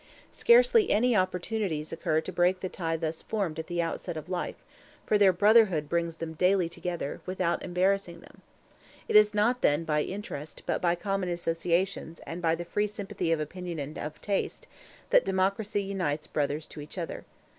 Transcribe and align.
Scarcely 0.31 0.89
any 0.89 1.15
opportunities 1.15 1.93
occur 1.93 2.21
to 2.21 2.31
break 2.31 2.61
the 2.61 2.69
tie 2.69 2.97
thus 2.97 3.21
formed 3.21 3.59
at 3.59 3.67
the 3.67 3.83
outset 3.83 4.17
of 4.17 4.31
life; 4.31 4.55
for 5.05 5.15
their 5.19 5.31
brotherhood 5.31 5.87
brings 5.87 6.15
them 6.15 6.33
daily 6.33 6.67
together, 6.67 7.21
without 7.27 7.61
embarrassing 7.61 8.21
them. 8.21 8.41
It 9.07 9.15
is 9.15 9.35
not, 9.35 9.61
then, 9.61 9.83
by 9.83 10.01
interest, 10.01 10.63
but 10.65 10.81
by 10.81 10.95
common 10.95 11.29
associations 11.29 12.19
and 12.25 12.41
by 12.41 12.55
the 12.55 12.65
free 12.65 12.87
sympathy 12.87 13.31
of 13.31 13.39
opinion 13.39 13.77
and 13.77 13.95
of 13.99 14.19
taste, 14.21 14.65
that 15.11 15.23
democracy 15.23 15.83
unites 15.83 16.25
brothers 16.25 16.65
to 16.65 16.81
each 16.81 16.97
other. 16.97 17.23